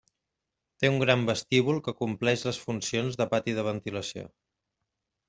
Té 0.83 0.89
un 0.93 0.95
gran 1.01 1.25
vestíbul 1.27 1.81
que 1.87 1.93
compleix 1.99 2.45
les 2.47 2.59
funcions 2.63 3.19
de 3.21 3.29
pati 3.35 3.55
de 3.59 3.67
ventilació. 3.69 4.25